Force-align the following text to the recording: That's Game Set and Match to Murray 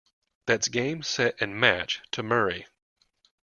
That's 0.47 0.67
Game 0.67 1.03
Set 1.03 1.39
and 1.39 1.55
Match 1.59 2.01
to 2.09 2.23
Murray 2.23 2.65